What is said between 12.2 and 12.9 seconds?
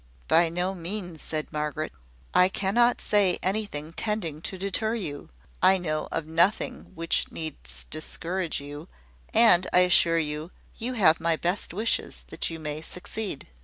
that you may